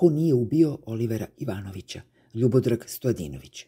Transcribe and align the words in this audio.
ko 0.00 0.10
nije 0.10 0.34
ubio 0.34 0.78
Olivera 0.86 1.26
Ivanovića, 1.38 2.00
Ljubodrag 2.34 2.84
Stojadinović. 2.86 3.66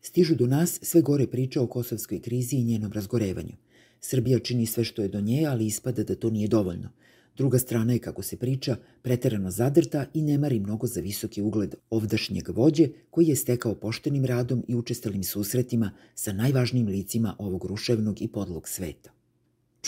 Stižu 0.00 0.34
do 0.34 0.46
nas 0.46 0.78
sve 0.82 1.02
gore 1.02 1.26
priče 1.26 1.60
o 1.60 1.66
kosovskoj 1.66 2.20
krizi 2.22 2.56
i 2.56 2.64
njenom 2.64 2.92
razgorevanju. 2.92 3.56
Srbija 4.00 4.38
čini 4.38 4.66
sve 4.66 4.84
što 4.84 5.02
je 5.02 5.08
do 5.08 5.20
nje, 5.20 5.46
ali 5.46 5.66
ispada 5.66 6.04
da 6.04 6.14
to 6.14 6.30
nije 6.30 6.48
dovoljno. 6.48 6.88
Druga 7.36 7.58
strana 7.58 7.92
je, 7.92 7.98
kako 7.98 8.22
se 8.22 8.36
priča, 8.36 8.76
preterano 9.02 9.50
zadrta 9.50 10.06
i 10.14 10.22
ne 10.22 10.38
mari 10.38 10.60
mnogo 10.60 10.86
za 10.86 11.00
visoki 11.00 11.42
ugled 11.42 11.74
ovdašnjeg 11.90 12.48
vođe 12.48 12.88
koji 13.10 13.26
je 13.26 13.36
stekao 13.36 13.74
poštenim 13.74 14.24
radom 14.24 14.64
i 14.68 14.74
učestalim 14.74 15.24
susretima 15.24 15.90
sa 16.14 16.32
najvažnijim 16.32 16.88
licima 16.88 17.36
ovog 17.38 17.64
ruševnog 17.64 18.22
i 18.22 18.28
podlog 18.28 18.68
sveta. 18.68 19.17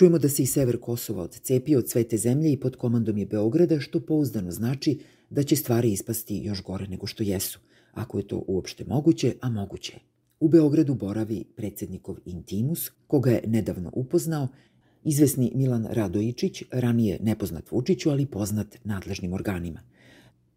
Čujemo 0.00 0.18
da 0.18 0.28
se 0.28 0.42
i 0.42 0.46
sever 0.46 0.78
Kosova 0.80 1.22
odcepio 1.22 1.78
od 1.78 1.88
svete 1.88 2.16
zemlje 2.16 2.52
i 2.52 2.60
pod 2.60 2.76
komandom 2.76 3.18
je 3.18 3.26
Beograda, 3.26 3.80
što 3.80 4.00
pouzdano 4.00 4.50
znači 4.50 4.98
da 5.30 5.42
će 5.42 5.56
stvari 5.56 5.92
ispasti 5.92 6.40
još 6.44 6.62
gore 6.62 6.86
nego 6.88 7.06
što 7.06 7.22
jesu, 7.22 7.58
ako 7.92 8.18
je 8.18 8.26
to 8.26 8.44
uopšte 8.46 8.84
moguće, 8.84 9.34
a 9.40 9.50
moguće. 9.50 9.98
U 10.40 10.48
Beogradu 10.48 10.94
boravi 10.94 11.44
predsednikov 11.56 12.16
Intimus, 12.24 12.90
koga 13.06 13.30
je 13.30 13.42
nedavno 13.46 13.90
upoznao, 13.94 14.48
izvesni 15.04 15.52
Milan 15.54 15.86
Radojičić, 15.90 16.62
ranije 16.70 17.18
nepoznat 17.22 17.70
Vučiću, 17.70 18.10
ali 18.10 18.26
poznat 18.26 18.76
nadležnim 18.84 19.32
organima. 19.32 19.80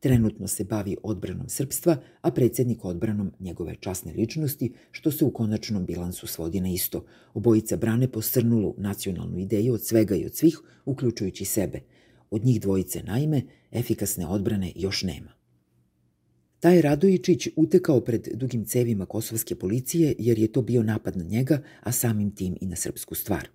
Trenutno 0.04 0.48
se 0.48 0.64
bavi 0.64 0.98
odbranom 1.04 1.50
srpstva, 1.50 1.98
a 2.22 2.32
predsednik 2.32 2.86
odbranom 2.86 3.32
njegove 3.40 3.76
časne 3.80 4.14
ličnosti, 4.14 4.74
što 4.92 5.12
se 5.12 5.26
u 5.26 5.32
konačnom 5.32 5.86
bilansu 5.86 6.28
svodi 6.28 6.62
na 6.62 6.70
isto. 6.70 7.06
Obojica 7.34 7.78
brane 7.78 8.08
posrnulu 8.12 8.76
nacionalnu 8.78 9.38
ideju 9.40 9.74
od 9.74 9.86
svega 9.86 10.16
i 10.16 10.26
od 10.26 10.36
svih, 10.36 10.60
uključujući 10.86 11.46
sebe. 11.46 11.80
Od 12.32 12.46
njih 12.46 12.62
dvojice, 12.62 13.04
naime, 13.04 13.42
efikasne 13.72 14.28
odbrane 14.28 14.72
još 14.76 15.04
nema. 15.04 15.32
Taj 16.60 16.82
Radojičić 16.82 17.48
utekao 17.56 18.02
pred 18.02 18.28
dugim 18.34 18.66
cevima 18.66 19.06
kosovske 19.06 19.56
policije 19.56 20.16
jer 20.20 20.40
je 20.40 20.52
to 20.52 20.62
bio 20.62 20.84
napad 20.84 21.18
na 21.18 21.24
njega, 21.24 21.62
a 21.82 21.92
samim 21.92 22.36
tim 22.36 22.58
i 22.62 22.66
na 22.66 22.76
srpsku 22.76 23.16
stvar. 23.16 23.48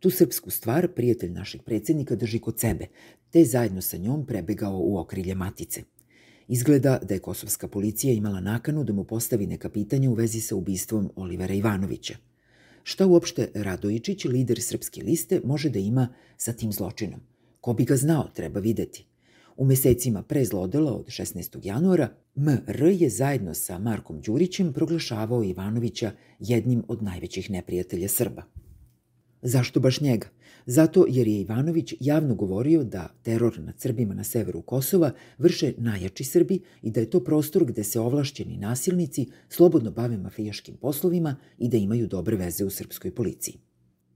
Tu 0.00 0.10
srpsku 0.10 0.50
stvar 0.50 0.88
prijatelj 0.88 1.30
našeg 1.30 1.62
predsednika 1.62 2.16
drži 2.16 2.38
kod 2.38 2.60
sebe, 2.60 2.86
te 3.30 3.44
zajedno 3.44 3.80
sa 3.80 3.96
njom 3.96 4.26
prebegao 4.26 4.78
u 4.78 4.98
okrilje 4.98 5.34
matice. 5.34 5.82
Izgleda 6.48 6.98
da 7.02 7.14
je 7.14 7.20
kosovska 7.20 7.68
policija 7.68 8.12
imala 8.12 8.40
nakanu 8.40 8.84
da 8.84 8.92
mu 8.92 9.04
postavi 9.04 9.46
neka 9.46 9.68
pitanja 9.70 10.10
u 10.10 10.14
vezi 10.14 10.40
sa 10.40 10.56
ubistvom 10.56 11.10
Olivera 11.16 11.54
Ivanovića. 11.54 12.14
Šta 12.82 13.06
uopšte 13.06 13.50
Radojičić, 13.54 14.24
lider 14.24 14.62
srpske 14.62 15.02
liste, 15.02 15.40
može 15.44 15.70
da 15.70 15.78
ima 15.78 16.08
sa 16.36 16.52
tim 16.52 16.72
zločinom? 16.72 17.20
Ko 17.60 17.72
bi 17.72 17.84
ga 17.84 17.96
znao, 17.96 18.28
treba 18.34 18.60
videti. 18.60 19.04
U 19.56 19.64
mesecima 19.64 20.22
pre 20.22 20.44
zlodela 20.44 20.92
od 20.92 21.06
16. 21.06 21.58
januara, 21.62 22.08
MR 22.34 22.82
je 22.82 23.10
zajedno 23.10 23.54
sa 23.54 23.78
Markom 23.78 24.20
Đurićem 24.20 24.72
proglašavao 24.72 25.44
Ivanovića 25.44 26.12
jednim 26.38 26.84
od 26.88 27.02
najvećih 27.02 27.50
neprijatelja 27.50 28.08
Srba. 28.08 28.42
Zašto 29.42 29.80
baš 29.80 30.00
njega? 30.00 30.28
Zato 30.66 31.06
jer 31.08 31.28
je 31.28 31.40
Ivanović 31.40 31.94
javno 32.00 32.34
govorio 32.34 32.84
da 32.84 33.14
teror 33.22 33.60
nad 33.60 33.80
Srbima 33.80 34.14
na 34.14 34.24
severu 34.24 34.62
Kosova 34.62 35.12
vrše 35.38 35.72
najjači 35.78 36.24
Srbi 36.24 36.60
i 36.82 36.90
da 36.90 37.00
je 37.00 37.10
to 37.10 37.24
prostor 37.24 37.64
gde 37.64 37.84
se 37.84 38.00
ovlašćeni 38.00 38.56
nasilnici 38.56 39.26
slobodno 39.48 39.90
bave 39.90 40.16
mafijaškim 40.16 40.76
poslovima 40.76 41.36
i 41.58 41.68
da 41.68 41.76
imaju 41.76 42.06
dobre 42.06 42.36
veze 42.36 42.64
u 42.64 42.70
srpskoj 42.70 43.14
policiji. 43.14 43.54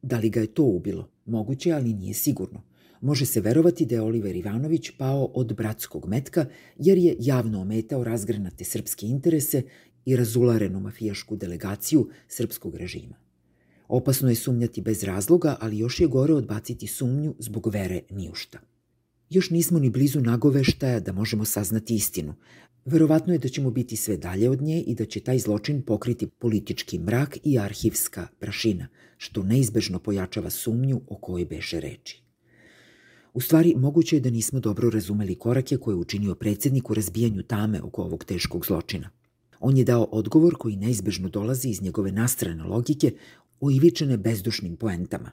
Da 0.03 0.19
li 0.19 0.31
ga 0.31 0.41
je 0.41 0.55
to 0.55 0.65
ubilo? 0.65 1.09
Moguće, 1.27 1.73
ali 1.73 1.95
nije 1.95 2.15
sigurno. 2.15 2.63
Može 3.01 3.27
se 3.27 3.41
verovati 3.41 3.87
da 3.87 3.95
je 3.95 4.01
Oliver 4.01 4.37
Ivanović 4.37 4.91
pao 4.99 5.25
od 5.25 5.55
bratskog 5.57 6.09
metka 6.09 6.47
jer 6.77 6.99
je 6.99 7.17
javno 7.19 7.61
ometao 7.61 8.05
razgranate 8.05 8.65
srpske 8.65 9.07
interese 9.07 9.63
i 10.05 10.17
razularenu 10.17 10.81
mafijašku 10.81 11.37
delegaciju 11.37 12.09
srpskog 12.29 12.77
režima. 12.77 13.32
Opasno 13.93 14.29
je 14.29 14.35
sumnjati 14.35 14.81
bez 14.81 15.05
razloga, 15.05 15.57
ali 15.61 15.79
još 15.79 16.01
je 16.01 16.07
gore 16.07 16.35
odbaciti 16.35 16.87
sumnju 16.87 17.35
zbog 17.39 17.67
vere 17.67 18.01
nijušta. 18.11 18.59
Još 19.31 19.51
nismo 19.51 19.79
ni 19.79 19.91
blizu 19.91 20.21
nagoveštaja 20.21 21.01
da 21.01 21.13
možemo 21.13 21.45
saznati 21.45 21.95
istinu. 21.95 22.35
Verovatno 22.85 23.33
je 23.33 23.39
da 23.39 23.49
ćemo 23.49 23.71
biti 23.71 23.97
sve 23.97 24.17
dalje 24.17 24.51
od 24.51 24.63
nje 24.63 24.81
i 24.81 24.95
da 24.95 25.05
će 25.05 25.21
taj 25.21 25.39
zločin 25.39 25.83
pokriti 25.83 26.27
politički 26.27 26.99
mrak 26.99 27.39
i 27.45 27.59
arhivska 27.59 28.27
prašina, 28.39 28.89
što 29.17 29.43
neizbežno 29.43 29.99
pojačava 29.99 30.51
sumnju 30.51 31.01
o 31.09 31.17
kojoj 31.17 31.45
beše 31.45 31.81
reči. 31.81 32.23
U 33.35 33.41
stvari, 33.41 33.75
moguće 33.77 34.17
je 34.17 34.21
da 34.21 34.31
nismo 34.31 34.61
dobro 34.61 34.91
razumeli 34.91 35.35
korake 35.35 35.77
koje 35.77 35.93
je 35.93 35.99
učinio 35.99 36.35
predsednik 36.35 36.91
u 36.91 36.95
razbijanju 36.95 37.43
tame 37.43 37.83
oko 37.83 38.03
ovog 38.03 38.25
teškog 38.25 38.67
zločina. 38.67 39.11
On 39.65 39.77
je 39.77 39.85
dao 39.85 40.05
odgovor 40.05 40.55
koji 40.59 40.77
neizbežno 40.77 41.29
dolazi 41.29 41.69
iz 41.69 41.83
njegove 41.83 42.13
nastrane 42.13 42.65
logike 42.65 43.13
oivičene 43.63 44.17
bezdušnim 44.17 44.77
poentama. 44.77 45.31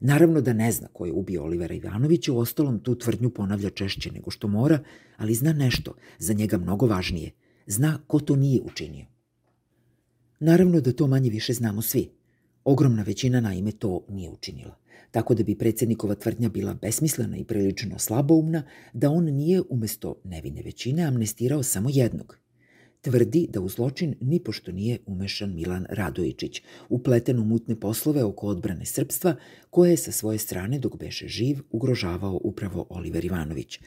Naravno 0.00 0.40
da 0.40 0.52
ne 0.52 0.72
zna 0.72 0.88
ko 0.92 1.06
je 1.06 1.12
ubio 1.12 1.44
Olivera 1.44 1.74
Ivanovića, 1.74 2.32
u 2.32 2.38
ostalom 2.38 2.80
tu 2.80 2.94
tvrdnju 2.98 3.30
ponavlja 3.30 3.70
češće 3.70 4.12
nego 4.12 4.30
što 4.30 4.48
mora, 4.48 4.78
ali 5.16 5.34
zna 5.34 5.52
nešto, 5.52 5.94
za 6.18 6.32
njega 6.32 6.58
mnogo 6.58 6.86
važnije. 6.86 7.30
Zna 7.66 7.98
ko 8.06 8.20
to 8.20 8.36
nije 8.36 8.60
učinio. 8.60 9.06
Naravno 10.40 10.80
da 10.80 10.92
to 10.92 11.06
manje 11.06 11.30
više 11.30 11.52
znamo 11.52 11.82
svi. 11.82 12.10
Ogromna 12.64 13.02
većina 13.02 13.40
naime 13.40 13.72
to 13.72 14.06
nije 14.08 14.30
učinila. 14.30 14.76
Tako 15.10 15.34
da 15.34 15.42
bi 15.42 15.58
predsednikova 15.58 16.14
tvrdnja 16.14 16.48
bila 16.48 16.74
besmislena 16.74 17.36
i 17.36 17.44
prilično 17.44 17.98
slaboumna, 17.98 18.62
da 18.92 19.10
on 19.10 19.24
nije 19.24 19.62
umesto 19.70 20.20
nevine 20.24 20.62
većine 20.62 21.02
amnestirao 21.02 21.62
samo 21.62 21.88
jednog, 21.92 22.41
tvrdi 23.02 23.48
da 23.52 23.60
u 23.60 23.68
zločin 23.68 24.14
nipošto 24.20 24.72
nije 24.72 24.98
umešan 25.06 25.54
Milan 25.54 25.86
Radojičić, 25.88 26.62
upleten 26.88 27.38
u 27.38 27.44
mutne 27.44 27.80
poslove 27.80 28.24
oko 28.24 28.46
odbrane 28.46 28.86
srpstva, 28.86 29.36
koje 29.70 29.90
je 29.90 29.96
sa 29.96 30.12
svoje 30.12 30.38
strane, 30.38 30.78
dok 30.78 30.96
beše 30.96 31.28
živ, 31.28 31.58
ugrožavao 31.70 32.40
upravo 32.44 32.86
Oliver 32.90 33.24
Ivanović. 33.24 33.80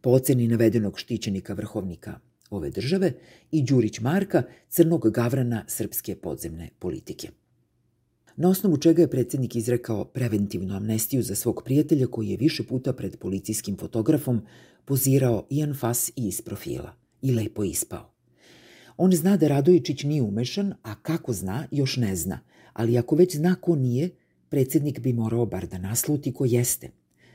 Po 0.00 0.10
oceni 0.10 0.48
navedenog 0.48 0.98
štićenika 0.98 1.54
vrhovnika 1.54 2.20
ove 2.50 2.70
države 2.70 3.12
i 3.50 3.62
Đurić 3.62 4.00
Marka, 4.00 4.42
crnog 4.68 5.10
gavrana 5.10 5.64
srpske 5.68 6.16
podzemne 6.16 6.70
politike. 6.78 7.28
Na 8.36 8.48
osnovu 8.48 8.76
čega 8.76 9.02
je 9.02 9.10
predsednik 9.10 9.56
izrekao 9.56 10.04
preventivnu 10.04 10.76
amnestiju 10.76 11.22
za 11.22 11.34
svog 11.34 11.62
prijatelja 11.64 12.06
koji 12.06 12.28
je 12.28 12.36
više 12.36 12.62
puta 12.62 12.92
pred 12.92 13.16
policijskim 13.16 13.76
fotografom 13.76 14.42
pozirao 14.84 15.46
i 15.50 15.62
anfas 15.62 16.08
i 16.08 16.28
iz 16.28 16.40
profila 16.40 16.94
i 17.22 17.32
lepo 17.32 17.64
ispao. 17.64 18.15
On 18.96 19.12
zna 19.12 19.36
da 19.36 19.48
Radojičić 19.48 20.04
nije 20.04 20.22
umešan, 20.22 20.74
a 20.82 20.94
kako 20.94 21.32
zna, 21.32 21.66
još 21.70 21.96
ne 21.96 22.16
zna. 22.16 22.40
Ali 22.72 22.98
ako 22.98 23.16
već 23.16 23.36
zna 23.36 23.54
ko 23.54 23.76
nije, 23.76 24.10
predsednik 24.48 25.00
bi 25.00 25.12
morao 25.12 25.46
bar 25.46 25.66
da 25.66 25.78
nasluti 25.78 26.32
ko 26.32 26.44
jeste. 26.44 26.90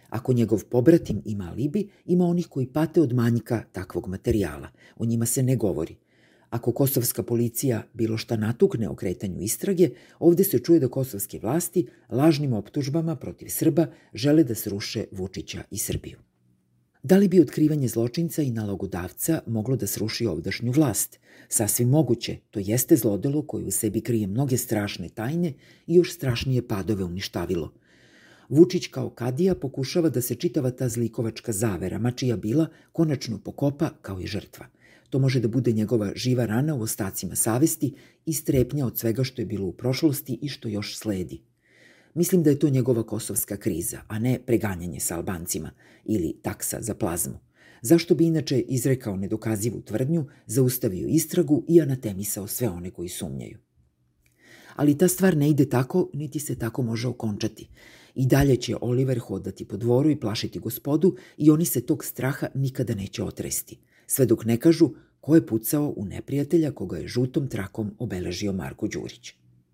Ako 0.10 0.34
njegov 0.34 0.64
pobratim 0.66 1.22
ima 1.26 1.50
alibi, 1.52 1.90
ima 2.06 2.26
onih 2.26 2.48
koji 2.48 2.68
pate 2.68 3.02
od 3.02 3.14
manjka 3.14 3.64
takvog 3.72 4.08
materijala. 4.08 4.70
O 4.98 5.06
njima 5.06 5.26
se 5.26 5.44
ne 5.44 5.56
govori. 5.56 5.96
Ako 6.50 6.72
kosovska 6.72 7.24
policija 7.24 7.84
bilo 7.94 8.18
šta 8.18 8.36
natukne 8.36 8.90
o 8.90 8.96
kretanju 8.96 9.42
istrage, 9.42 9.90
ovde 10.20 10.44
se 10.44 10.60
čuje 10.60 10.80
da 10.80 10.88
kosovske 10.88 11.40
vlasti 11.40 11.88
lažnim 12.10 12.54
optužbama 12.54 13.16
protiv 13.16 13.48
Srba 13.50 13.88
žele 14.14 14.44
da 14.44 14.56
sruše 14.56 15.06
Vučića 15.12 15.64
i 15.72 15.78
Srbiju. 15.78 16.18
Da 17.04 17.18
li 17.18 17.28
bi 17.28 17.42
otkrivanje 17.42 17.88
zločinca 17.88 18.42
i 18.42 18.52
nalogodavca 18.52 19.42
moglo 19.48 19.76
da 19.76 19.88
sruši 19.88 20.26
ovdašnju 20.26 20.72
vlast? 20.72 21.20
Sasvim 21.50 21.90
moguće, 21.90 22.38
to 22.52 22.60
jeste 22.60 22.96
zlodelo 22.96 23.42
koje 23.42 23.66
u 23.66 23.72
sebi 23.72 24.02
krije 24.02 24.28
mnoge 24.28 24.58
strašne 24.58 25.10
tajne 25.10 25.54
i 25.88 25.96
još 25.96 26.14
strašnije 26.14 26.68
padove 26.68 27.04
uništavilo. 27.04 27.72
Vučić 28.50 28.88
kao 28.88 29.10
kadija 29.10 29.56
pokušava 29.56 30.10
da 30.10 30.22
se 30.22 30.36
čitava 30.36 30.72
ta 30.72 30.90
zlikovačka 30.90 31.52
zavera, 31.52 32.00
mačija 32.00 32.38
bila, 32.38 32.68
konačno 32.92 33.40
pokopa 33.40 33.90
kao 34.02 34.22
i 34.22 34.28
žrtva. 34.28 34.66
To 35.09 35.20
može 35.20 35.40
da 35.40 35.47
bude 35.47 35.72
njegova 35.72 36.12
živa 36.16 36.46
rana 36.46 36.76
u 36.76 36.82
ostacima 36.82 37.36
savesti 37.36 37.94
i 38.26 38.34
strepnja 38.34 38.86
od 38.86 38.97
svega 38.97 39.24
što 39.24 39.42
je 39.42 39.46
bilo 39.46 39.68
u 39.68 39.74
prošlosti 39.74 40.40
i 40.42 40.50
što 40.50 40.68
još 40.68 40.97
sledi. 40.97 41.42
Mislim 42.13 42.43
da 42.43 42.49
je 42.49 42.59
to 42.59 42.69
njegova 42.69 43.03
kosovska 43.03 43.58
kriza, 43.58 44.02
a 44.08 44.19
ne 44.19 44.40
preganjanje 44.46 44.99
sa 44.99 45.16
Albancima 45.16 45.72
ili 46.05 46.35
taksa 46.41 46.81
za 46.81 46.96
plazmu. 46.96 47.40
Zašto 47.81 48.16
bi 48.16 48.25
inače 48.25 48.59
izrekao 48.59 49.17
nedokazivu 49.17 49.81
tvrdnju, 49.81 50.25
zaustavio 50.46 51.08
istragu 51.08 51.66
i 51.67 51.81
anatemisao 51.81 52.47
sve 52.47 52.69
one 52.69 52.91
koji 52.91 53.09
sumnjaju? 53.09 53.58
Ali 54.75 54.97
ta 54.97 55.08
stvar 55.08 55.37
ne 55.37 55.49
ide 55.49 55.69
tako, 55.69 56.09
niti 56.13 56.40
se 56.40 56.55
tako 56.55 56.81
može 56.81 57.08
okončati. 57.08 57.69
I 58.16 58.25
dalje 58.25 58.55
će 58.55 58.75
Oliver 58.81 59.19
hodati 59.19 59.66
po 59.66 59.78
dvoru 59.78 60.09
i 60.09 60.19
plašiti 60.19 60.59
gospodu 60.59 61.16
i 61.37 61.52
oni 61.52 61.66
se 61.66 61.81
tog 61.81 62.05
straha 62.05 62.47
nikada 62.55 62.96
neće 62.96 63.23
otresti, 63.23 63.79
sve 64.08 64.25
dok 64.25 64.46
ne 64.46 64.58
kažu 64.58 64.90
ko 65.22 65.35
je 65.35 65.46
pucao 65.47 65.93
u 65.97 66.05
neprijatelja 66.05 66.72
koga 66.72 66.97
je 66.97 67.08
žutom 67.08 67.47
trakom 67.47 67.96
obeležio 67.99 68.53
Marko 68.53 68.87
Đurić. 68.87 69.41